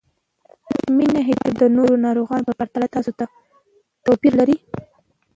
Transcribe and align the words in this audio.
مينه 0.97 1.19
حتماً 1.27 1.51
د 1.61 1.63
نورو 1.75 1.95
ناروغانو 2.05 2.47
په 2.47 2.53
پرتله 2.59 2.87
تاسو 2.95 3.11
ته 3.19 3.25
توپير 4.05 4.33
لري 4.39 4.57